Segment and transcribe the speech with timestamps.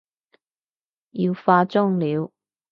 [1.11, 2.31] 要化妝了